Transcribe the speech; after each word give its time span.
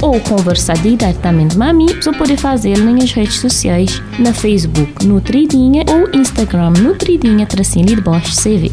ou 0.00 0.20
conversar 0.20 0.76
diretamente 0.78 1.56
com 1.56 1.62
a 1.64 1.72
você 1.72 2.12
pode 2.12 2.36
fazer 2.36 2.78
nas 2.78 3.12
redes 3.12 3.40
sociais, 3.40 4.02
na 4.18 4.32
Facebook 4.32 5.06
Nutridinha 5.06 5.84
ou 5.88 6.08
Instagram 6.18 6.70
Nutridinha 6.70 7.46
Tracinho 7.46 7.86
de 7.86 8.00
Bosch 8.00 8.34
CV. 8.34 8.70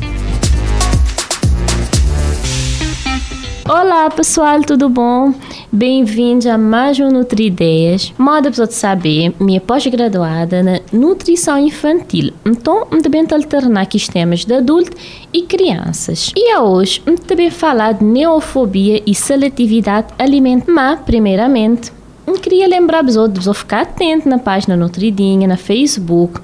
Olá 3.68 4.10
pessoal, 4.10 4.62
tudo 4.62 4.88
bom? 4.90 5.34
Bem-vindos 5.76 6.46
a 6.46 6.58
mais 6.58 6.98
um 7.02 7.10
Nutri-Ideias. 7.10 8.14
Moda 8.18 8.50
para 8.50 8.66
saber, 8.68 9.34
minha 9.42 9.60
pós-graduada 9.60 10.64
na 10.64 10.80
nutrição 10.94 11.60
infantil. 11.60 12.32
Então, 12.46 12.86
também 13.04 13.28
alternar 13.30 13.82
aqui 13.82 13.98
os 13.98 14.08
temas 14.08 14.46
de 14.46 14.54
adulto 14.54 14.96
e 15.34 15.42
crianças. 15.42 16.32
E 16.34 16.56
hoje, 16.56 17.02
também 17.28 17.52
falar 17.52 17.92
de 17.92 18.06
neofobia 18.06 19.04
e 19.06 19.14
seletividade 19.14 20.14
alimentar. 20.18 20.72
Mas, 20.72 21.02
primeiramente, 21.02 21.92
queria 22.40 22.68
lembrar 22.68 23.04
outros 23.18 23.48
a 23.48 23.54
ficar 23.54 23.82
atento 23.82 24.28
na 24.28 24.38
página 24.38 24.76
Nutridinha, 24.76 25.48
na 25.48 25.58
Facebook 25.58 26.42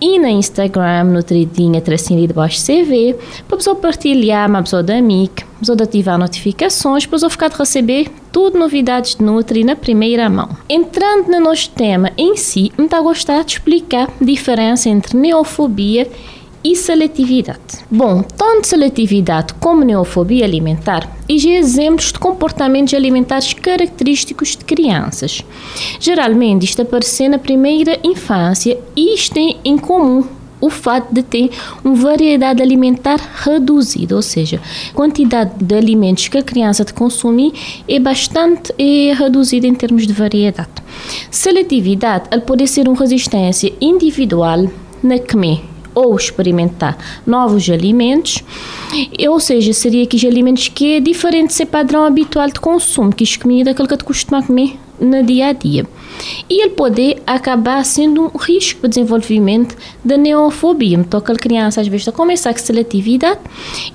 e 0.00 0.18
na 0.18 0.30
Instagram 0.30 1.04
Nutridinha 1.04 1.80
tracinho 1.80 2.26
de 2.26 2.32
baixo 2.32 2.64
CV, 2.64 3.16
para 3.48 3.56
pessoa 3.56 3.76
partilhar 3.76 4.48
uma 4.48 4.62
pessoa 4.62 4.82
da 4.82 4.96
amiga, 4.96 5.44
pessoa 5.58 5.76
ativar 5.84 6.18
notificações, 6.18 7.06
para 7.06 7.16
pessoa 7.16 7.30
ficar 7.30 7.48
de 7.48 7.56
receber 7.56 8.10
tudo 8.30 8.58
novidades 8.58 9.14
de 9.14 9.24
Nutri 9.24 9.64
na 9.64 9.76
primeira 9.76 10.28
mão. 10.28 10.48
Entrando 10.68 11.28
no 11.28 11.40
nosso 11.40 11.70
tema 11.70 12.10
em 12.18 12.36
si, 12.36 12.72
eu 12.76 12.84
estou 12.84 12.98
a 12.98 13.02
gostar 13.02 13.44
de 13.44 13.52
explicar 13.52 14.10
a 14.20 14.24
diferença 14.24 14.88
entre 14.88 15.16
neofobia 15.16 16.06
e 16.06 16.43
e 16.64 16.74
seletividade. 16.74 17.84
Bom, 17.90 18.22
tanto 18.22 18.66
seletividade 18.66 19.52
como 19.60 19.84
neofobia 19.84 20.46
alimentar 20.46 21.14
e 21.28 21.54
exemplos 21.54 22.10
de 22.10 22.18
comportamentos 22.18 22.94
alimentares 22.94 23.52
característicos 23.52 24.56
de 24.56 24.64
crianças. 24.64 25.44
Geralmente 26.00 26.64
isto 26.64 26.80
aparece 26.80 27.28
na 27.28 27.38
primeira 27.38 27.98
infância 28.02 28.78
e 28.96 29.14
isto 29.14 29.34
tem 29.34 29.58
em 29.62 29.76
comum 29.76 30.24
o 30.60 30.70
fato 30.70 31.12
de 31.12 31.22
ter 31.22 31.50
uma 31.84 31.94
variedade 31.94 32.62
alimentar 32.62 33.20
reduzida, 33.44 34.16
ou 34.16 34.22
seja, 34.22 34.58
a 34.90 34.94
quantidade 34.94 35.62
de 35.62 35.74
alimentos 35.74 36.28
que 36.28 36.38
a 36.38 36.42
criança 36.42 36.86
consumir 36.86 37.52
é 37.86 37.98
bastante 37.98 38.72
é 38.78 39.12
reduzida 39.12 39.66
em 39.66 39.74
termos 39.74 40.06
de 40.06 40.14
variedade. 40.14 40.70
Seletividade 41.30 42.28
ela 42.30 42.40
pode 42.40 42.66
ser 42.66 42.88
uma 42.88 42.98
resistência 42.98 43.74
individual 43.78 44.66
na 45.02 45.18
comer 45.18 45.73
ou 45.94 46.16
experimentar 46.16 46.96
novos 47.26 47.68
alimentos, 47.70 48.42
ou 49.28 49.38
seja, 49.40 49.72
seria 49.72 50.04
aqueles 50.04 50.24
alimentos 50.24 50.68
que 50.68 50.94
é 50.96 51.00
diferente 51.00 51.48
de 51.48 51.54
ser 51.54 51.66
padrão 51.66 52.04
habitual 52.04 52.46
de 52.48 52.60
consumo, 52.60 53.12
que 53.12 53.24
é 53.24 53.38
comida 53.38 53.70
aquilo 53.70 53.88
que 53.88 53.96
tu 53.96 54.04
costuma 54.04 54.42
comer 54.42 54.78
no 55.00 55.22
dia 55.22 55.48
a 55.48 55.52
dia. 55.52 55.86
E 56.48 56.62
ele 56.62 56.70
pode 56.70 57.16
acabar 57.26 57.84
sendo 57.84 58.22
um 58.22 58.38
risco 58.38 58.80
para 58.80 58.86
o 58.86 58.88
desenvolvimento 58.88 59.76
da 60.04 60.16
neofobia. 60.16 60.96
Então, 60.96 61.18
aquela 61.18 61.38
criança 61.38 61.80
às 61.80 61.88
vezes 61.88 62.06
está 62.06 62.12
a 62.50 62.56
seletividade 62.56 63.40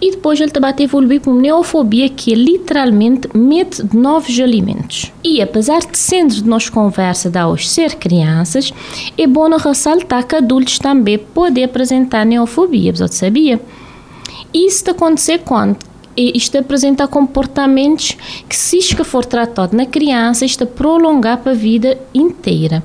e 0.02 0.12
depois 0.12 0.40
ele 0.40 0.52
também 0.52 0.74
evoluir 0.80 1.22
para 1.22 1.32
uma 1.32 1.42
neofobia 1.42 2.10
que 2.10 2.34
é 2.34 2.36
literalmente 2.36 3.30
medo 3.34 3.84
de 3.84 3.98
novos 3.98 4.40
alimentos. 4.40 5.12
E 5.24 5.42
apesar 5.42 5.80
de 5.80 5.98
sendo 5.98 6.34
de 6.34 6.44
nós 6.44 6.70
conversa 6.70 7.30
da 7.30 7.48
hoje 7.48 7.68
ser 7.68 7.96
crianças, 7.96 8.74
é 9.18 9.26
bom 9.26 9.50
ressaltar 9.56 10.26
que 10.26 10.36
adultos 10.36 10.80
também 10.80 11.18
podem 11.18 11.64
apresentar 11.64 12.26
neofobia. 12.26 12.94
Você 12.94 13.08
sabia? 13.08 13.60
Isso 14.54 14.90
acontecer 14.90 15.40
quando 15.40 15.78
isto 16.20 16.58
apresenta 16.58 17.08
comportamentos 17.08 18.18
que, 18.48 18.56
se 18.56 18.78
isto 18.78 19.04
for 19.04 19.26
tratado 19.26 19.76
na 19.76 19.86
criança, 19.86 20.46
isto 20.46 20.66
prolongar 20.66 21.38
para 21.38 21.52
a 21.52 21.56
vida 21.56 21.98
inteira. 22.14 22.84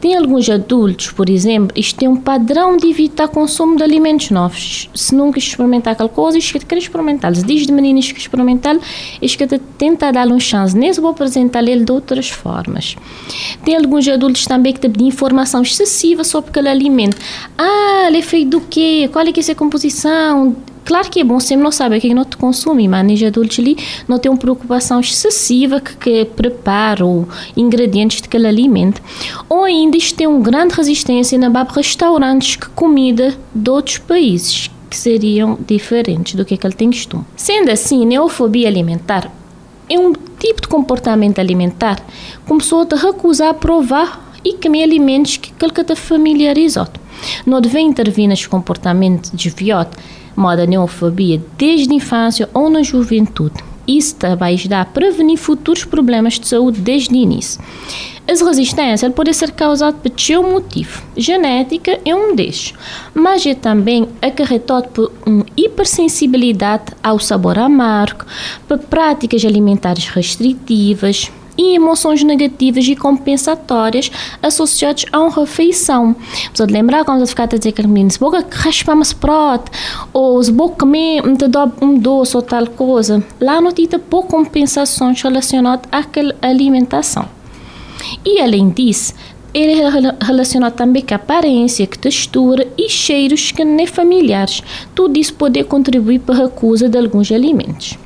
Tem 0.00 0.16
alguns 0.16 0.48
adultos, 0.48 1.10
por 1.10 1.28
exemplo, 1.28 1.76
isto 1.76 1.98
tem 1.98 2.08
um 2.08 2.16
padrão 2.16 2.76
de 2.76 2.88
evitar 2.88 3.28
consumo 3.28 3.76
de 3.76 3.82
alimentos 3.82 4.30
novos. 4.30 4.88
Se 4.94 5.14
nunca 5.14 5.38
experimentar 5.38 5.94
aquela 5.94 6.08
coisa, 6.08 6.38
isto 6.38 6.58
quer 6.66 6.78
experimentar. 6.78 7.34
Se 7.34 7.44
diz 7.44 7.66
de 7.66 7.72
meninos 7.72 8.12
que 8.12 8.18
experimentar, 8.18 8.76
isto 9.20 9.38
que 9.38 9.58
tenta 9.78 10.12
dar-lhe 10.12 10.32
uma 10.32 10.40
chance. 10.40 10.76
Nem 10.76 10.92
se 10.92 11.00
vou 11.00 11.10
apresentar 11.10 11.66
ele 11.66 11.84
de 11.84 11.92
outras 11.92 12.28
formas. 12.28 12.96
Tem 13.64 13.76
alguns 13.76 14.06
adultos 14.06 14.44
também 14.44 14.72
que 14.72 14.80
têm 14.80 15.08
informação 15.08 15.62
excessiva 15.62 16.22
sobre 16.22 16.50
aquele 16.50 16.68
alimento. 16.68 17.16
Ah, 17.56 18.04
ele 18.08 18.18
é 18.18 18.22
feito 18.22 18.50
do 18.50 18.60
quê? 18.60 19.08
Qual 19.12 19.26
é 19.26 19.32
que 19.32 19.40
é 19.40 19.52
a 19.52 19.56
composição? 19.56 20.56
Claro 20.88 21.10
que 21.10 21.20
é 21.20 21.24
bom 21.24 21.38
sempre 21.38 21.64
não 21.64 21.70
saber 21.70 21.98
o 21.98 22.00
que 22.00 22.10
é 22.10 22.14
não 22.14 22.24
te 22.24 22.38
consome, 22.38 22.88
mas 22.88 23.12
os 23.12 23.22
adultos 23.22 23.58
ali 23.58 23.76
não 24.08 24.18
têm 24.18 24.30
uma 24.32 24.38
preocupação 24.38 25.00
excessiva 25.00 25.82
que, 25.82 25.94
que 25.96 26.24
preparo 26.24 27.28
ingredientes 27.54 28.22
daquele 28.22 28.46
alimento. 28.46 29.02
Ou 29.50 29.64
ainda 29.64 29.98
isto 29.98 30.16
tem 30.16 30.26
uma 30.26 30.40
grande 30.40 30.72
resistência 30.74 31.36
na 31.36 31.50
bab 31.50 31.70
restaurantes 31.74 32.56
que 32.56 32.70
comida 32.70 33.36
de 33.54 33.68
outros 33.68 33.98
países 33.98 34.70
que 34.88 34.96
seriam 34.96 35.58
diferentes 35.60 36.34
do 36.34 36.42
que, 36.42 36.56
que 36.56 36.66
ele 36.66 36.74
tem 36.74 36.90
costume. 36.90 37.26
Sendo 37.36 37.70
assim, 37.70 38.06
neofobia 38.06 38.66
alimentar 38.66 39.30
é 39.90 39.98
um 39.98 40.14
tipo 40.38 40.62
de 40.62 40.68
comportamento 40.68 41.38
alimentar 41.38 42.02
começou 42.46 42.88
a 42.90 42.96
recusar 42.96 43.52
provar 43.52 44.32
e 44.42 44.54
comer 44.54 44.84
alimentos 44.84 45.36
que 45.36 45.52
ele 45.60 45.70
está 45.70 45.94
familiarizado. 45.94 46.98
Não 47.44 47.60
deve 47.60 47.78
intervir 47.78 48.26
neste 48.26 48.48
comportamento 48.48 49.36
desviado 49.36 49.90
moda 50.38 50.64
neofobia 50.64 51.42
desde 51.58 51.92
a 51.92 51.96
infância 51.96 52.48
ou 52.54 52.70
na 52.70 52.82
juventude. 52.82 53.56
Isso 53.86 54.16
vai 54.38 54.54
ajudar 54.54 54.82
a 54.82 54.84
prevenir 54.84 55.38
futuros 55.38 55.84
problemas 55.84 56.38
de 56.38 56.46
saúde 56.46 56.80
desde 56.80 57.14
o 57.14 57.16
início. 57.16 57.60
As 58.30 58.42
resistências 58.42 59.12
podem 59.14 59.32
ser 59.32 59.52
causadas 59.52 59.98
por 60.02 60.20
seu 60.20 60.42
motivo. 60.42 61.02
Genética 61.16 61.98
é 62.04 62.14
um 62.14 62.36
destes, 62.36 62.74
mas 63.14 63.46
é 63.46 63.54
também 63.54 64.06
acarretado 64.20 64.88
por 64.88 65.12
uma 65.24 65.46
hipersensibilidade 65.56 66.92
ao 67.02 67.18
sabor 67.18 67.58
amargo, 67.58 68.26
por 68.68 68.78
práticas 68.78 69.42
alimentares 69.46 70.08
restritivas, 70.08 71.32
e 71.58 71.74
emoções 71.74 72.22
negativas 72.22 72.86
e 72.86 72.94
compensatórias 72.94 74.10
associadas 74.40 75.04
a 75.12 75.18
uma 75.20 75.34
refeição. 75.34 76.14
De 76.54 76.62
lembrar 76.64 77.04
quando 77.04 77.26
ficar 77.26 77.42
a 77.42 77.46
dizer 77.46 77.72
que 77.72 77.86
menino, 77.86 78.10
se 78.10 78.20
boca 78.20 78.46
raspamos 78.50 79.12
prote, 79.12 79.70
ou 80.12 80.42
se 80.42 80.52
boca 80.52 80.76
comer 80.76 81.22
um 81.82 81.98
doce 81.98 82.36
ou 82.36 82.42
tal 82.42 82.68
coisa, 82.68 83.22
lá 83.40 83.60
não 83.60 83.72
tem 83.72 83.88
pouco 83.98 84.28
compensações 84.28 85.20
relacionadas 85.20 85.88
àquela 85.90 86.34
alimentação. 86.40 87.28
E 88.24 88.40
além 88.40 88.70
disso, 88.70 89.14
ele 89.52 89.80
é 89.80 89.90
relacionado 90.24 90.74
também 90.74 91.02
com 91.02 91.14
a 91.14 91.16
aparência, 91.16 91.86
com 91.86 91.96
textura 91.96 92.66
e 92.76 92.88
cheiros 92.88 93.50
que 93.50 93.64
nem 93.64 93.86
familiares. 93.86 94.62
Tudo 94.94 95.18
isso 95.18 95.34
pode 95.34 95.62
contribuir 95.64 96.20
para 96.20 96.34
a 96.34 96.38
recusa 96.44 96.88
de 96.88 96.98
alguns 96.98 97.32
alimentos. 97.32 97.98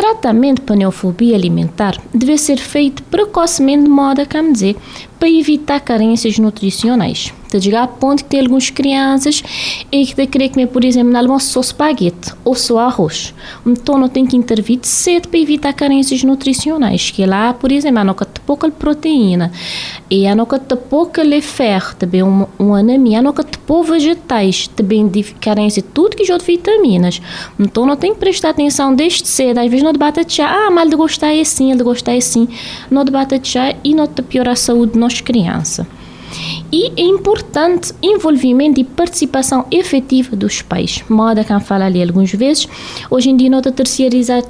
Tratamento 0.00 0.62
para 0.62 0.76
neofobia 0.76 1.36
alimentar 1.36 1.94
deve 2.14 2.38
ser 2.38 2.56
feito 2.56 3.02
precocemente 3.02 3.82
de 3.82 3.90
modo 3.90 4.22
a, 4.22 4.24
dizer, 4.50 4.74
para 5.20 5.28
evitar 5.28 5.78
carências 5.80 6.38
nutricionais. 6.38 7.34
Te 7.50 7.60
chegar 7.60 7.82
a 7.82 7.86
ponto 7.88 8.22
que 8.22 8.30
tem 8.30 8.40
algumas 8.40 8.70
crianças 8.70 9.42
e 9.90 10.06
que 10.06 10.14
querer 10.26 10.50
comer, 10.50 10.68
por 10.68 10.84
exemplo, 10.84 11.14
almoço 11.16 11.48
só 11.48 11.60
espaguete 11.60 12.32
ou 12.44 12.54
só 12.54 12.78
arroz. 12.78 13.34
Então, 13.66 13.98
não 13.98 14.08
tem 14.08 14.24
que 14.24 14.36
intervir 14.36 14.78
cedo 14.82 15.28
para 15.28 15.38
evitar 15.38 15.72
carências 15.72 16.22
nutricionais, 16.22 17.10
que 17.10 17.26
lá, 17.26 17.52
por 17.52 17.72
exemplo, 17.72 17.98
a 17.98 18.04
não 18.04 18.14
pouca 18.46 18.70
proteína 18.70 19.50
e 20.08 20.28
a 20.28 20.34
não 20.34 20.46
tem 20.46 20.78
pouca 20.78 21.22
ferro, 21.42 21.94
também 21.96 22.22
uma, 22.22 22.48
uma 22.56 22.78
anemia, 22.78 23.18
a 23.18 23.22
não 23.22 23.32
tem 23.32 23.44
pouco 23.66 23.92
vegetais, 23.92 24.68
também 24.68 25.10
carência 25.40 25.82
de 25.82 25.88
tudo 25.88 26.16
que 26.16 26.24
já 26.24 26.38
de 26.38 26.44
vitaminas. 26.44 27.20
Então, 27.58 27.84
não 27.84 27.96
tem 27.96 28.14
que 28.14 28.20
prestar 28.20 28.50
atenção 28.50 28.94
desde 28.94 29.26
cedo. 29.26 29.58
Às 29.58 29.68
vezes, 29.68 29.82
não 29.90 29.92
debate 29.92 30.36
já, 30.36 30.48
ah, 30.48 30.70
mas 30.70 30.86
ele 30.86 30.96
gostar 30.96 31.34
é 31.34 31.40
assim, 31.40 31.72
ele 31.72 31.82
gostar 31.82 32.12
é 32.12 32.18
assim. 32.18 32.48
Não 32.90 33.04
debate 33.04 33.40
já 33.44 33.74
e 33.82 33.94
não 33.94 34.06
piora 34.06 34.52
a 34.52 34.56
saúde 34.56 34.92
de 34.92 34.98
nossa 34.98 35.22
criança. 35.22 35.86
E 36.72 36.92
é 36.96 37.02
importante 37.02 37.92
envolvimento 38.00 38.78
e 38.78 38.84
participação 38.84 39.66
efetiva 39.68 40.36
dos 40.36 40.62
pais. 40.62 41.02
Moda 41.08 41.42
que 41.42 41.60
fala 41.60 41.86
ali 41.86 42.00
algumas 42.00 42.30
vezes. 42.30 42.68
Hoje 43.10 43.30
em 43.30 43.36
dia, 43.36 43.50
nota 43.50 43.72
terceirizar 43.72 44.44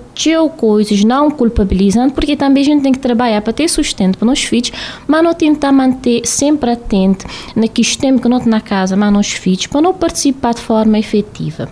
coisas, 0.59 1.03
não 1.03 1.31
culpabilizando, 1.31 2.13
porque 2.13 2.37
também 2.37 2.63
a 2.63 2.67
gente 2.67 2.83
tem 2.83 2.93
que 2.93 2.99
trabalhar 2.99 3.41
para 3.41 3.55
ter 3.55 3.67
sustento 3.69 4.19
para 4.19 4.31
os 4.31 4.45
filhos, 4.45 4.71
mas 5.07 5.25
não 5.25 5.33
tentar 5.33 5.73
manter 5.73 6.27
sempre 6.27 6.71
atento 6.71 7.25
naqueles 7.57 7.97
tempos 7.97 8.21
que 8.21 8.29
não 8.29 8.39
na 8.45 8.61
casa, 8.61 8.95
mas 8.95 9.11
nos 9.11 9.31
filhos, 9.31 9.67
para 9.67 9.81
não 9.81 9.95
participar 9.95 10.53
de 10.53 10.61
forma 10.61 10.99
efetiva. 10.99 11.71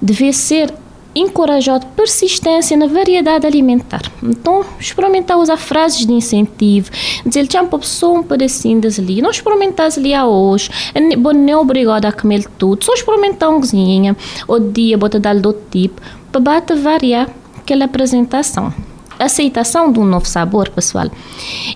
Deve 0.00 0.32
ser 0.32 0.72
encorajado 1.14 1.86
persistência 1.88 2.76
na 2.76 2.86
variedade 2.86 3.46
alimentar. 3.46 4.02
Então, 4.22 4.64
experimentar 4.78 5.38
usar 5.38 5.56
frases 5.56 6.06
de 6.06 6.12
incentivo, 6.12 6.90
dizer 7.26 7.46
que 7.46 7.58
uma 7.58 7.78
pessoa 7.78 8.20
um 8.20 8.22
pedacinho 8.22 8.80
ali, 8.98 9.20
não 9.20 9.30
experimentar 9.30 9.90
ali 9.96 10.14
a 10.14 10.26
hoje, 10.26 10.70
não 10.94 11.48
é 11.48 11.56
obrigado 11.56 12.06
a 12.06 12.12
comer 12.12 12.44
tudo, 12.58 12.84
só 12.84 12.94
experimentar 12.94 13.50
um 13.50 13.60
cozinha, 13.60 14.16
o 14.46 14.58
dia, 14.58 14.96
bota 14.96 15.18
dar 15.18 15.34
do 15.34 15.52
tipo, 15.70 16.00
para 16.30 16.74
variar 16.74 17.28
aquela 17.58 17.84
apresentação. 17.84 18.72
Aceitação 19.18 19.92
de 19.92 20.00
um 20.00 20.04
novo 20.04 20.26
sabor, 20.26 20.70
pessoal, 20.70 21.10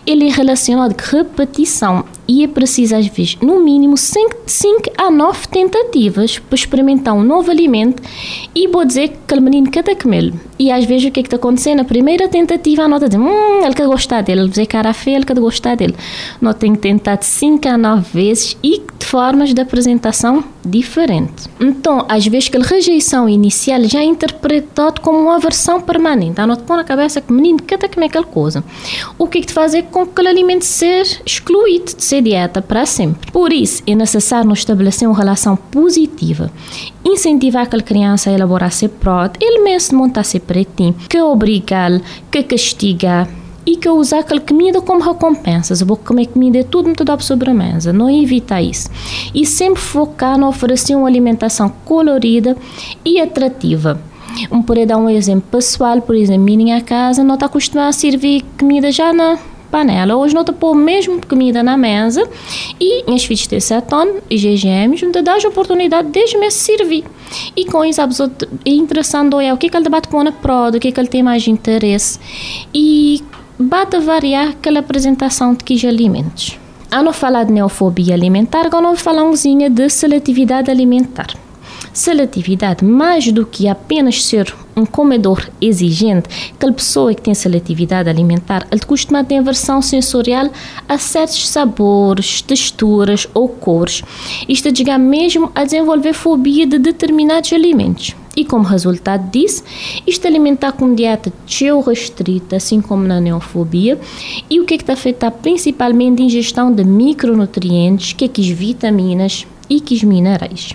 ele 0.07 0.29
é 0.29 0.33
relacionado 0.33 0.95
com 0.95 1.17
repetição 1.17 2.05
e 2.27 2.45
é 2.45 2.49
preciso, 2.49 2.97
às 2.97 3.07
vezes, 3.07 3.37
no 3.41 3.61
mínimo 3.61 3.97
5 3.97 4.35
a 4.97 5.11
9 5.11 5.49
tentativas 5.49 6.39
para 6.39 6.55
experimentar 6.55 7.15
um 7.15 7.23
novo 7.23 7.51
alimento 7.51 8.03
e 8.55 8.67
vou 8.69 8.85
dizer 8.85 9.09
que 9.09 9.17
aquele 9.25 9.41
menino 9.41 9.71
quer 9.71 9.83
comer. 9.97 10.33
E 10.59 10.71
às 10.71 10.85
vezes 10.85 11.09
o 11.09 11.11
que 11.11 11.21
é 11.21 11.23
que 11.23 11.27
está 11.27 11.37
acontecendo? 11.37 11.79
Na 11.79 11.85
primeira 11.85 12.29
tentativa, 12.29 12.83
a 12.83 12.89
nota 12.89 13.09
diz: 13.09 13.19
Hum, 13.19 13.65
ele 13.65 13.75
quer 13.75 13.87
gostar 13.87 14.23
dele, 14.23 14.43
ele 14.43 14.49
dizer 14.49 14.67
cara 14.67 14.93
feia, 14.93 15.17
ele 15.17 15.25
quer 15.25 15.39
gostar 15.39 15.75
dele. 15.75 15.95
Nós 16.41 16.55
temos 16.57 16.79
tentado 16.79 17.25
5 17.25 17.69
a 17.69 17.77
9 17.77 18.07
vezes 18.13 18.57
e 18.63 18.81
de 18.99 19.07
formas 19.07 19.53
de 19.53 19.61
apresentação 19.61 20.43
diferentes. 20.65 21.49
Então, 21.61 22.07
às 22.09 22.27
vezes, 22.27 22.49
aquela 22.49 22.65
rejeição 22.65 23.29
inicial 23.29 23.83
já 23.85 24.01
é 24.01 24.05
interpretado 24.05 25.01
como 25.01 25.19
uma 25.19 25.37
aversão 25.37 25.81
permanente. 25.81 26.41
A 26.41 26.47
nota 26.47 26.63
põe 26.63 26.77
na 26.77 26.85
cabeça 26.85 27.21
que 27.21 27.33
menino 27.33 27.59
quer 27.63 27.79
comer 27.89 28.07
aquela 28.07 28.25
coisa. 28.25 28.65
O 29.19 29.27
que 29.27 29.39
é 29.39 29.41
que 29.41 29.49
te 29.49 29.53
fazer 29.53 29.85
com 29.85 30.05
que 30.07 30.13
aquele 30.13 30.29
alimento 30.29 30.65
ser 30.65 31.07
excluído 31.27 31.95
de 31.97 32.03
dieta 32.21 32.63
para 32.63 32.87
sempre? 32.87 33.31
Por 33.31 33.53
isso, 33.53 33.83
é 33.87 33.95
necessário 33.95 34.53
estabelecer 34.53 35.09
uma 35.09 35.17
relação 35.17 35.57
positiva 35.57 36.51
incentivar 37.05 37.65
aquela 37.65 37.83
criança 37.83 38.31
a 38.31 38.33
elaborar 38.33 38.73
seu 38.73 38.89
próprio, 38.89 39.47
ele 39.47 39.63
mesmo 39.63 39.99
montar 39.99 40.25
seu 40.25 40.41
pretinho, 40.41 40.95
que 41.09 41.21
obrigar, 41.21 42.01
que 42.31 42.43
castigar 42.43 43.29
e 43.67 43.77
que 43.77 43.89
usar 43.89 44.21
aquela 44.21 44.41
comida 44.41 44.81
como 44.81 45.03
recompensa. 45.03 45.75
Se 45.75 45.85
vou 45.85 45.97
comer 45.97 46.27
comida, 46.27 46.59
é 46.59 46.63
tudo 46.63 46.87
muito 46.87 47.05
dá 47.05 47.19
sobre 47.19 47.51
a 47.51 47.55
mesa. 47.55 47.93
Não 47.93 48.11
evita 48.11 48.61
isso. 48.61 48.91
E 49.35 49.47
sempre 49.47 49.81
focar 49.81 50.39
no 50.39 50.49
oferecer 50.49 50.95
uma 50.95 51.09
alimentação 51.09 51.73
colorida 51.85 52.57
e 53.05 53.21
atrativa. 53.21 54.01
Um, 54.51 54.61
por 54.61 54.85
dar 54.85 54.99
um 54.99 55.09
exemplo 55.09 55.49
pessoal, 55.51 56.01
por 56.03 56.15
exemplo, 56.15 56.45
minha 56.45 56.81
casa 56.81 57.23
não 57.23 57.35
está 57.35 57.47
acostumada 57.47 57.91
a 57.91 57.93
servir 57.93 58.45
comida 58.59 58.91
já 58.91 59.13
na 59.13 59.39
panela. 59.75 60.15
Hoje 60.15 60.33
não 60.33 60.45
te 60.45 60.53
pôr 60.53 60.73
mesmo 60.73 61.21
comida 61.27 61.61
na 61.61 61.77
mesa 61.77 62.23
e 62.81 63.03
as 63.13 63.25
filhas 63.25 63.49
de 63.49 63.61
cetone 63.61 64.21
e 64.31 64.37
GGMs, 64.37 65.05
não 65.05 65.11
dás 65.21 65.45
a 65.45 65.49
oportunidade 65.49 66.13
de 66.13 66.39
me 66.39 66.49
servir. 66.49 67.05
E 67.57 67.65
com 67.65 67.85
isso, 67.85 68.01
é 68.01 68.71
interessante 68.71 69.35
é 69.43 69.53
o 69.53 69.57
que, 69.57 69.67
é 69.67 69.71
que 69.71 69.77
ele 69.77 69.83
debate 69.83 70.07
pôr 70.07 70.23
na 70.23 70.31
prova, 70.31 70.77
o 70.77 70.81
que, 70.81 70.89
é 70.89 70.93
que 70.93 71.01
ele 71.01 71.09
tem 71.09 71.25
mais 71.25 71.49
interesse. 71.49 72.21
E 72.73 73.21
bate 73.59 73.99
variar 73.99 74.51
aquela 74.51 74.79
apresentação 74.79 75.55
de 75.55 75.65
que 75.65 75.85
alimentos. 75.89 76.57
A 76.89 77.03
não 77.03 77.13
falar 77.13 77.43
de 77.43 77.53
neofobia 77.53 78.15
alimentar, 78.15 78.67
agora 78.67 78.85
não 78.85 78.95
falar 78.95 79.25
um 79.25 79.33
de 79.69 79.89
seletividade 79.89 80.71
alimentar. 80.71 81.44
Seletividade, 81.95 82.85
mais 82.85 83.31
do 83.31 83.47
que 83.47 83.69
apenas 83.69 84.25
ser 84.25 84.53
um 84.77 84.85
comedor 84.85 85.49
exigente, 85.61 86.29
aquela 86.53 86.73
pessoa 86.73 87.15
que 87.15 87.23
tem 87.23 87.33
seletividade 87.35 88.09
alimentar, 88.09 88.67
ele 88.69 88.81
costuma 88.81 89.23
ter 89.23 89.37
aversão 89.37 89.81
sensorial 89.81 90.51
a 90.89 90.99
certos 90.99 91.49
sabores, 91.49 92.43
texturas 92.43 93.29
ou 93.33 93.49
cores. 93.49 94.03
Isto 94.49 94.77
chega 94.77 94.99
mesmo 94.99 95.53
a 95.55 95.63
desenvolver 95.63 96.15
fobia 96.15 96.67
de 96.67 96.81
determinados 96.81 97.53
alimentos. 97.53 98.17
E 98.37 98.45
como 98.45 98.65
resultado 98.65 99.31
disso, 99.31 99.63
isto 100.05 100.27
alimentar 100.27 100.73
com 100.73 100.97
dieta 100.97 101.33
restrita, 101.87 102.57
assim 102.57 102.81
como 102.81 103.05
na 103.05 103.21
neofobia, 103.21 104.01
e 104.51 104.59
o 104.59 104.65
que 104.65 104.75
é 104.75 104.77
que 104.77 104.83
está 104.83 104.95
afetar 104.95 105.31
principalmente 105.31 106.21
a 106.21 106.25
ingestão 106.25 106.73
de 106.73 106.83
micronutrientes, 106.83 108.13
que 108.15 108.25
é 108.25 108.29
que 108.29 108.53
vitaminas 108.53 109.47
e 109.71 109.81
que 109.81 110.05
minerais. 110.05 110.75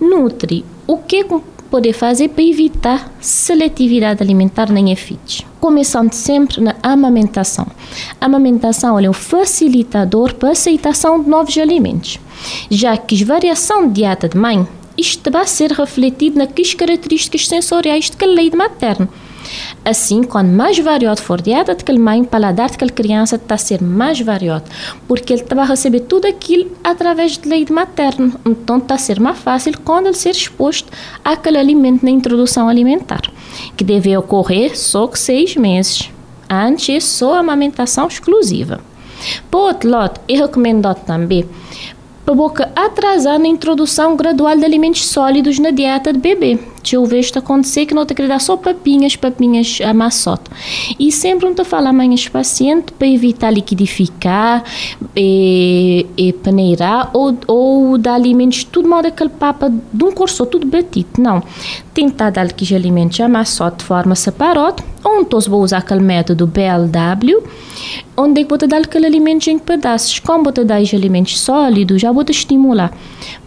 Nutri, 0.00 0.64
o 0.86 0.98
que 0.98 1.24
poder 1.70 1.92
fazer 1.92 2.28
para 2.28 2.44
evitar 2.44 3.12
seletividade 3.20 4.22
alimentar 4.22 4.70
nem 4.70 4.90
efeitos. 4.90 5.44
Começando 5.60 6.12
sempre 6.12 6.60
na 6.60 6.74
amamentação. 6.82 7.66
A 8.20 8.26
amamentação 8.26 8.98
é 8.98 9.08
um 9.08 9.12
facilitador 9.12 10.34
para 10.34 10.50
a 10.50 10.52
aceitação 10.52 11.22
de 11.22 11.28
novos 11.28 11.56
alimentos, 11.58 12.18
já 12.70 12.96
que 12.96 13.22
a 13.22 13.26
variação 13.26 13.86
de 13.86 13.94
dieta 13.94 14.28
de 14.28 14.36
mãe 14.36 14.66
isto 14.96 15.30
vai 15.30 15.46
ser 15.46 15.70
refletido 15.70 16.38
nas 16.38 16.74
características 16.74 17.46
sensoriais 17.46 18.06
de 18.06 18.16
cada 18.16 18.32
leite 18.32 18.56
materno 18.56 19.08
Assim, 19.84 20.22
quanto 20.22 20.50
mais 20.50 20.78
variado 20.78 21.20
for 21.20 21.40
dieta 21.40 21.74
daquele 21.74 21.98
mãe, 21.98 22.22
o 22.22 22.26
paladar 22.26 22.70
daquela 22.70 22.90
criança 22.90 23.36
está 23.36 23.54
a 23.54 23.58
ser 23.58 23.82
mais 23.82 24.20
variado, 24.20 24.64
porque 25.06 25.32
ele 25.32 25.44
vai 25.54 25.66
receber 25.66 26.00
tudo 26.00 26.26
aquilo 26.26 26.70
através 26.82 27.36
do 27.36 27.48
leite 27.48 27.72
materno. 27.72 28.32
Então, 28.44 28.78
está 28.78 28.94
a 28.94 28.98
ser 28.98 29.20
mais 29.20 29.38
fácil 29.38 29.72
quando 29.84 30.06
ele 30.06 30.16
ser 30.16 30.30
exposto 30.30 30.92
àquele 31.24 31.58
alimento 31.58 32.04
na 32.04 32.10
introdução 32.10 32.68
alimentar, 32.68 33.22
que 33.76 33.84
deve 33.84 34.16
ocorrer 34.16 34.78
só 34.78 35.06
que 35.06 35.18
seis 35.18 35.56
meses. 35.56 36.10
Antes, 36.50 36.88
é 36.88 37.00
só 37.00 37.34
amamentação 37.34 38.06
exclusiva. 38.08 38.80
Por 39.50 39.68
outro 39.68 39.90
lado, 39.90 40.20
eu 40.28 40.42
recomendo 40.42 40.94
também 40.94 41.44
para 42.28 42.34
boca 42.34 42.70
atrasar 42.76 43.38
na 43.38 43.48
introdução 43.48 44.14
gradual 44.14 44.54
de 44.54 44.62
alimentos 44.62 45.06
sólidos 45.06 45.58
na 45.58 45.70
dieta 45.70 46.12
de 46.12 46.18
bebê. 46.18 46.58
Se 46.84 46.94
eu 46.94 47.06
vejo 47.06 47.28
isto 47.28 47.38
acontecer, 47.38 47.86
que 47.86 47.94
não 47.94 48.04
te 48.04 48.14
querer 48.14 48.28
dar 48.28 48.38
só 48.38 48.54
papinhas, 48.54 49.16
papinhas 49.16 49.78
a 49.82 49.94
massoto. 49.94 50.50
E 50.98 51.10
sempre 51.10 51.46
não 51.46 51.54
te 51.54 51.64
falar 51.64 51.88
amanhã 51.88 52.14
paciente 52.30 52.92
para 52.92 53.08
evitar 53.08 53.50
liquidificar, 53.50 54.62
e, 55.16 56.06
e 56.18 56.32
peneirar 56.34 57.10
ou, 57.14 57.34
ou 57.46 57.96
dar 57.96 58.14
alimentos 58.14 58.62
tudo 58.62 58.88
mal 58.88 59.00
daquele 59.00 59.30
papa 59.30 59.72
de 59.90 60.04
um 60.04 60.12
corso 60.12 60.44
tudo 60.44 60.66
batido. 60.66 61.08
Não. 61.18 61.42
Tentar 61.98 62.30
dar 62.30 62.46
aqueles 62.46 62.72
alimentos 62.72 63.18
a 63.18 63.26
massoto 63.26 63.78
de 63.78 63.84
forma 63.84 64.14
separada, 64.14 64.84
ou 65.02 65.20
então 65.20 65.40
vou 65.40 65.64
usar 65.64 65.78
aquele 65.78 65.98
método 65.98 66.46
BLW, 66.46 67.42
onde 68.16 68.40
é 68.40 68.44
que 68.44 68.48
vou 68.48 68.68
dar 68.68 68.82
aquele 68.82 69.04
alimento 69.04 69.50
em 69.50 69.58
pedaços. 69.58 70.20
Como 70.20 70.44
vou 70.44 70.64
dar 70.64 70.80
os 70.80 70.94
alimentos 70.94 71.40
sólidos, 71.40 72.00
já 72.00 72.12
vou 72.12 72.24
estimular 72.28 72.96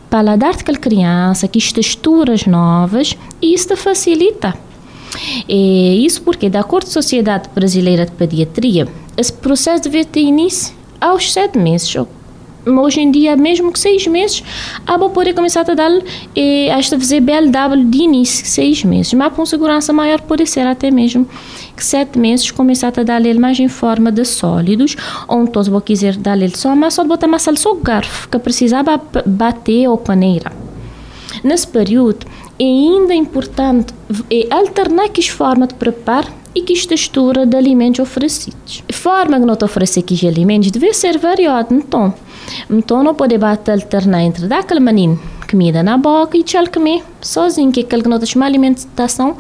paladar 0.09 0.57
daquela 0.57 0.77
criança, 0.77 1.47
que 1.47 1.59
texturas 1.71 2.45
novas, 2.45 3.17
e 3.41 3.53
isso 3.53 3.73
facilita. 3.77 4.53
E 5.47 6.05
isso 6.05 6.21
porque, 6.21 6.49
da 6.49 6.59
acordo 6.59 6.83
com 6.83 6.89
a 6.89 6.93
Sociedade 7.01 7.49
Brasileira 7.55 8.05
de 8.05 8.11
Pediatria, 8.11 8.85
esse 9.15 9.31
processo 9.31 9.83
deve 9.83 10.03
ter 10.03 10.19
início 10.19 10.75
aos 10.99 11.31
sete 11.31 11.57
meses, 11.57 11.95
hoje 12.65 13.01
em 13.01 13.11
dia, 13.11 13.35
mesmo 13.35 13.71
que 13.71 13.79
seis 13.79 14.05
meses, 14.07 14.43
a 14.85 14.97
vou 14.97 15.09
poder 15.09 15.33
começar 15.33 15.61
a 15.69 15.73
dar 15.73 15.91
e 16.35 16.69
a 16.69 16.81
fazer 16.81 17.21
BLW 17.21 17.85
de 17.85 17.99
início, 17.99 18.45
seis 18.45 18.83
meses. 18.83 19.13
Mas 19.13 19.33
com 19.33 19.45
segurança 19.45 19.91
maior 19.91 20.21
pode 20.21 20.45
ser 20.45 20.67
até 20.67 20.91
mesmo 20.91 21.27
que 21.75 21.83
sete 21.83 22.19
meses 22.19 22.51
começar 22.51 22.93
a 22.97 23.03
dar 23.03 23.25
ele 23.25 23.39
mais 23.39 23.59
em 23.59 23.67
forma 23.67 24.11
de 24.11 24.25
sólidos, 24.25 24.95
ou 25.27 25.43
então 25.43 25.63
vou 25.63 25.81
quiser 25.81 26.15
dar 26.17 26.37
ele 26.37 26.55
só, 26.55 26.75
mas 26.75 26.93
só 26.93 27.03
botar 27.03 27.27
mais 27.27 27.41
só 27.41 27.73
garfo, 27.75 28.27
que 28.29 28.39
precisava 28.39 28.99
bater 29.25 29.87
ou 29.87 29.97
paneira. 29.97 30.51
Nesse 31.43 31.67
período, 31.67 32.25
é 32.59 32.63
ainda 32.63 33.13
importante 33.13 33.93
é 34.29 34.53
alternar 34.53 35.09
que 35.09 35.31
forma 35.31 35.65
de 35.65 35.73
preparo 35.73 36.27
e 36.53 36.61
que 36.61 36.73
textura 36.85 37.45
de 37.45 37.55
alimentos 37.55 37.99
oferecidos. 37.99 38.83
A 38.89 38.93
forma 38.93 39.39
que 39.39 39.45
nós 39.45 39.61
oferecemos 39.61 40.07
que 40.07 40.27
alimentos 40.27 40.69
deve 40.69 40.93
ser 40.93 41.17
variada, 41.17 41.73
então. 41.73 42.13
Então 42.71 43.03
não 43.03 43.13
pode 43.13 43.37
bater 43.37 43.73
alternar 43.73 44.23
entre 44.23 44.47
daquele 44.47 44.79
menino 44.79 45.19
comida 45.49 45.83
na 45.83 45.97
boca 45.97 46.37
e 46.37 46.43
tchau 46.43 46.63
comer 46.71 47.03
sozinho, 47.19 47.71
que 47.71 47.81
é 47.81 47.83
aquele 47.83 48.03
que 48.03 48.07
nós 48.07 48.37
alimentação 48.37 49.35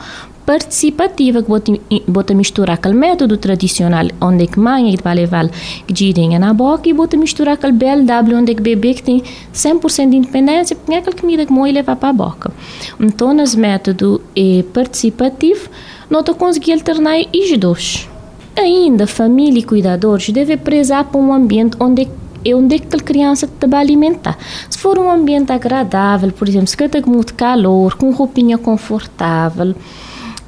participativa, 0.45 1.41
que 1.41 1.81
bota 2.07 2.33
misturar 2.33 2.75
aquele 2.75 2.95
método 2.95 3.37
tradicional, 3.37 4.05
onde 4.19 4.47
que 4.47 4.59
mãe 4.59 4.97
vai 5.01 5.15
levar 5.15 5.47
que 5.47 5.95
girinha 5.95 6.37
na 6.37 6.53
boca 6.53 6.89
e 6.89 6.93
bota 6.93 7.15
misturar 7.15 7.53
aquele 7.53 7.71
BLW, 7.71 8.35
onde 8.35 8.55
que 8.55 8.61
bebê 8.61 8.93
que 8.93 9.03
tem 9.03 9.23
100% 9.53 10.09
de 10.09 10.17
independência, 10.17 10.75
porque 10.75 10.93
é 10.93 10.97
aquela 10.97 11.15
comida 11.15 11.45
que 11.45 11.53
mãe 11.53 11.71
leva 11.71 11.95
para 11.95 12.09
a 12.09 12.13
boca. 12.13 12.51
Então, 12.99 13.33
nesse 13.33 13.57
método 13.57 14.21
é 14.35 14.63
participativo, 14.73 15.69
não 16.09 16.21
conseguir 16.23 16.73
alternar 16.73 17.19
os 17.33 17.57
dois. 17.57 18.09
Ainda, 18.57 19.07
família 19.07 19.59
e 19.59 19.63
cuidadores 19.63 20.29
devem 20.29 20.57
prezar 20.57 21.05
para 21.05 21.21
um 21.21 21.31
ambiente 21.31 21.77
onde 21.79 22.09
é 22.43 22.55
onde 22.55 22.75
é 22.75 22.79
que 22.79 22.95
a 22.95 22.99
criança 22.99 23.47
te 23.47 23.75
alimentar. 23.75 24.37
Se 24.69 24.77
for 24.77 24.97
um 24.97 25.09
ambiente 25.09 25.51
agradável, 25.51 26.31
por 26.31 26.47
exemplo, 26.47 26.67
se 26.67 26.77
tem 26.77 27.01
muito 27.05 27.33
calor, 27.33 27.95
com 27.95 28.11
roupinha 28.11 28.57
confortável, 28.57 29.75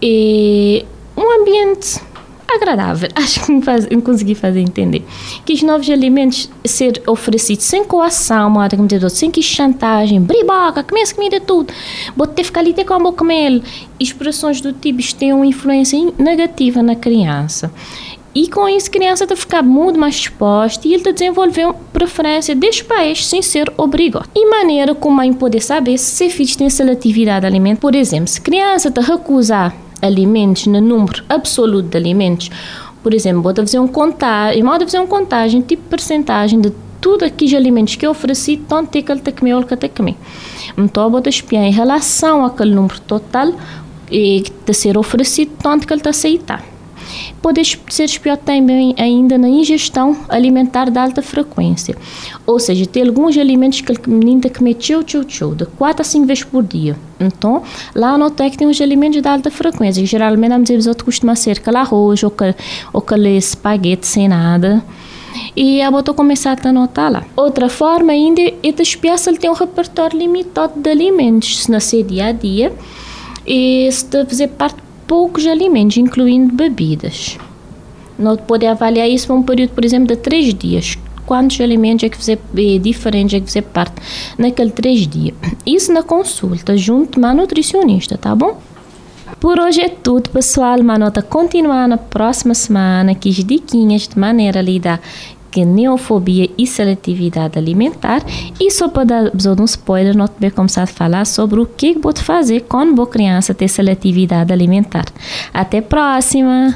e 0.01 0.85
um 1.15 1.41
ambiente 1.41 2.01
agradável. 2.55 3.09
Acho 3.15 3.45
que 3.45 3.51
me, 3.51 3.61
faz, 3.61 3.87
me 3.87 4.01
consegui 4.01 4.35
fazer 4.35 4.59
entender. 4.59 5.03
Que 5.45 5.53
os 5.53 5.63
novos 5.63 5.89
alimentos 5.89 6.49
ser 6.65 7.01
oferecidos 7.07 7.65
sem 7.65 7.83
coação, 7.83 8.53
como 8.53 9.09
sem 9.09 9.31
que 9.31 9.41
chantagem, 9.41 10.21
briboca, 10.21 10.83
começa 10.83 11.15
comida 11.15 11.39
tudo, 11.39 11.73
botar 12.15 12.43
ficar 12.43 12.61
ali 12.61 12.71
até 12.71 12.83
com 12.83 12.93
a 12.93 12.99
boca 12.99 13.23
mel. 13.23 13.61
Expressões 13.99 14.61
do 14.61 14.73
tipo 14.73 15.01
têm 15.15 15.33
uma 15.33 15.45
influência 15.45 15.99
negativa 16.17 16.81
na 16.81 16.95
criança. 16.95 17.71
E 18.35 18.47
com 18.47 18.67
isso, 18.67 18.87
a 18.87 18.91
criança 18.91 19.25
está 19.25 19.35
ficar 19.35 19.61
muito 19.61 19.99
mais 19.99 20.15
exposta 20.15 20.87
e 20.87 20.91
ele 20.91 21.01
está 21.01 21.11
desenvolvendo 21.11 21.75
preferência 21.91 22.55
deste 22.55 22.83
país 22.83 23.25
sem 23.25 23.41
ser 23.41 23.71
obrigado. 23.77 24.27
E 24.33 24.49
maneira 24.49 24.95
como 24.95 25.13
a 25.13 25.17
mãe 25.17 25.33
poder 25.33 25.61
saber 25.61 25.99
se 25.99 26.29
filho 26.29 26.57
tem 26.57 26.69
seletividade 26.69 27.45
alimentar. 27.45 27.81
Por 27.81 27.93
exemplo, 27.93 28.27
se 28.27 28.39
a 28.39 28.43
criança 28.43 28.89
está 28.89 29.01
recusar 29.01 29.75
alimentos, 30.01 30.67
no 30.67 30.81
número 30.81 31.23
absoluto 31.29 31.89
de 31.89 31.97
alimentos. 31.97 32.49
Por 33.01 33.13
exemplo, 33.13 33.41
vou 33.41 33.55
fazer 33.55 33.79
um 33.79 33.87
contagem, 33.87 34.63
vou 34.63 34.79
fazer 34.79 34.99
um 34.99 35.07
contagem, 35.07 35.61
tipo 35.61 35.83
percentagem 35.89 36.59
de 36.59 36.71
tudo 36.99 37.25
aqueles 37.25 37.53
alimentos 37.53 37.95
que 37.95 38.05
eu 38.05 38.11
ofereci, 38.11 38.57
tanto 38.57 38.91
que 38.91 39.11
ele 39.11 39.19
tem 39.19 39.33
que 39.33 39.39
comer 39.39 39.53
ou 39.55 39.63
que 39.63 39.75
tem 39.75 39.89
que 39.89 39.95
comer. 39.97 40.15
Então, 40.77 41.09
vou 41.09 41.21
espiar 41.25 41.63
em 41.63 41.71
relação 41.71 42.45
àquele 42.45 42.73
número 42.73 42.99
total 43.01 43.53
e 44.09 44.41
que 44.41 44.51
está 44.51 44.73
ser 44.73 44.97
oferecido, 44.97 45.51
tanto 45.61 45.85
que 45.85 45.93
ele 45.93 45.99
está 45.99 46.11
aceitar. 46.11 46.72
Pode 47.41 47.61
ser 47.89 48.03
espiado 48.03 48.41
também 48.45 48.95
ainda 48.97 49.37
na 49.37 49.49
ingestão 49.49 50.15
alimentar 50.29 50.89
de 50.89 50.97
alta 50.97 51.21
frequência. 51.21 51.95
Ou 52.45 52.59
seja, 52.59 52.85
tem 52.85 53.07
alguns 53.07 53.37
alimentos 53.37 53.81
que 53.81 53.91
o 53.91 54.11
menino 54.11 54.41
tem 54.41 54.51
que 54.51 54.59
comer 54.59 54.75
tchau, 54.75 55.03
tchau, 55.03 55.55
de 55.55 55.65
4 55.65 56.01
a 56.01 56.03
5 56.03 56.25
vezes 56.25 56.43
por 56.43 56.63
dia. 56.63 56.95
Então, 57.19 57.63
lá 57.95 58.17
no 58.17 58.29
TEC 58.29 58.57
tem 58.57 58.67
uns 58.67 58.79
alimentos 58.81 59.21
de 59.21 59.27
alta 59.27 59.49
frequência, 59.49 60.01
que 60.01 60.07
geralmente, 60.07 60.53
às 60.53 60.69
vezes, 60.69 60.95
costuma 61.03 61.35
ser 61.35 61.57
aquele 61.57 61.77
arroz 61.77 62.23
ou 62.23 62.33
aquele, 62.93 63.37
espaguete 63.37 64.05
sem 64.05 64.27
nada 64.27 64.83
e 65.55 65.81
a 65.81 65.89
botou 65.89 66.13
começar 66.13 66.57
a 66.63 66.69
anotar 66.69 67.11
lá. 67.11 67.23
Outra 67.35 67.69
forma 67.69 68.11
ainda 68.11 68.41
é 68.41 68.55
espiar 68.79 69.17
se 69.17 69.29
ele 69.29 69.37
tem 69.37 69.49
um 69.49 69.53
repertório 69.53 70.17
limitado 70.17 70.79
de 70.79 70.89
alimentos, 70.89 71.63
se 71.63 71.71
na 71.71 71.79
seu 71.79 72.03
dia 72.03 72.27
a 72.27 72.31
dia, 72.31 72.73
e 73.45 73.89
se 73.91 74.05
fazer 74.25 74.49
parte 74.49 74.82
poucos 75.07 75.45
alimentos, 75.47 75.97
incluindo 75.97 76.53
bebidas. 76.53 77.37
Nós 78.17 78.39
pode 78.41 78.65
avaliar 78.65 79.09
isso 79.09 79.27
por 79.27 79.35
um 79.35 79.43
período, 79.43 79.71
por 79.71 79.83
exemplo, 79.83 80.07
de 80.07 80.15
três 80.15 80.53
dias. 80.53 80.97
Quantos 81.25 81.59
alimentos 81.61 82.03
é 82.03 82.09
que 82.09 82.21
você 82.21 82.33
é 82.33 82.77
diferente 82.77 83.35
é 83.35 83.39
que 83.39 83.49
você 83.49 83.61
parte 83.61 83.95
naquele 84.37 84.71
três 84.71 85.07
dias? 85.07 85.35
Isso 85.65 85.91
na 85.91 86.03
consulta 86.03 86.75
junto 86.77 87.19
com 87.19 87.25
a 87.25 87.33
nutricionista, 87.33 88.17
tá 88.17 88.35
bom? 88.35 88.59
Por 89.39 89.59
hoje 89.59 89.81
é 89.81 89.89
tudo, 89.89 90.29
pessoal. 90.29 90.79
Uma 90.79 90.97
nota 90.97 91.21
continuar 91.21 91.87
na 91.87 91.97
próxima 91.97 92.53
semana, 92.53 93.15
que 93.15 93.29
as 93.29 93.35
diquinhas 93.35 94.07
de 94.07 94.17
maneira 94.17 94.59
a 94.59 94.63
lidar 94.63 95.01
que 95.53 95.63
neofobia 95.63 96.49
e 96.57 96.65
seletividade 96.65 97.59
alimentar. 97.59 98.23
E 98.59 98.71
só 98.71 98.87
para 98.89 99.03
dar 99.03 99.31
um 99.61 99.65
spoiler, 99.65 100.17
nós 100.17 100.31
vamos 100.39 100.55
começar 100.55 100.81
a 100.81 100.87
falar 100.87 101.25
sobre 101.25 101.59
o 101.59 101.65
que 101.67 101.93
pode 101.99 102.23
fazer 102.23 102.61
quando 102.61 102.99
a 102.99 103.07
criança 103.07 103.53
tem 103.53 103.67
seletividade 103.67 104.51
alimentar. 104.51 105.05
Até 105.53 105.79
próxima! 105.79 106.75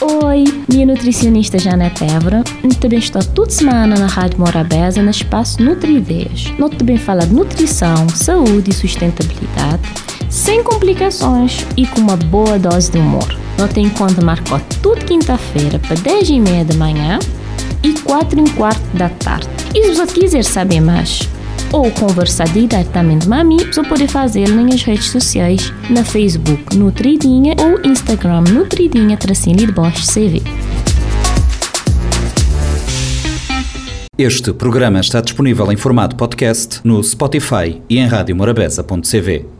Oi, 0.00 0.44
minha 0.70 0.86
nutricionista 0.86 1.58
Janete. 1.58 2.04
Eu 2.62 2.74
também 2.76 2.98
estou 2.98 3.24
toda 3.24 3.50
semana 3.50 3.98
na 3.98 4.06
Rádio 4.06 4.38
Morabeza, 4.38 5.02
no 5.02 5.10
espaço 5.10 5.60
Nutri-Ideias. 5.60 6.52
Nós 6.58 6.76
também 6.76 6.98
fala 6.98 7.26
de 7.26 7.34
nutrição, 7.34 8.08
saúde 8.10 8.70
e 8.70 8.74
sustentabilidade, 8.74 9.82
sem 10.28 10.62
complicações 10.62 11.66
e 11.76 11.86
com 11.86 12.02
uma 12.02 12.16
boa 12.16 12.58
dose 12.58 12.92
de 12.92 12.98
humor. 12.98 13.26
Nós 13.58 13.72
tem 13.72 13.88
conta 13.88 14.22
marcou 14.22 14.60
tudo 14.82 15.04
quinta-feira 15.04 15.78
para 15.78 15.96
10 15.96 16.28
e 16.28 16.40
meia 16.40 16.64
da 16.64 16.74
manhã 16.74 17.18
e 17.82 17.92
4 17.92 18.44
e 18.44 18.50
quarto 18.50 18.96
da 18.96 19.08
tarde. 19.08 19.48
E 19.74 19.84
se 19.84 19.94
você 19.94 20.20
quiser 20.20 20.44
saber 20.44 20.80
mais 20.80 21.28
ou 21.72 21.90
conversar 21.90 22.48
diretamente 22.48 23.26
com 23.26 23.44
mim, 23.44 23.58
você 23.58 23.82
pode 23.82 24.06
fazer 24.08 24.48
nas 24.48 24.82
redes 24.82 25.10
sociais, 25.10 25.72
na 25.90 26.04
Facebook 26.04 26.76
Nutridinha 26.76 27.54
ou 27.58 27.90
Instagram 27.90 28.42
Nutridinha 28.42 29.16
Tracinho 29.16 29.56
de 29.56 29.66
Bosch 29.72 30.06
CV. 30.06 30.42
Este 34.18 34.50
programa 34.52 35.00
está 35.00 35.20
disponível 35.20 35.70
em 35.70 35.76
formato 35.76 36.16
podcast 36.16 36.80
no 36.82 37.02
Spotify 37.02 37.82
e 37.88 37.98
em 37.98 38.06
radiomorabeza.cv. 38.06 39.55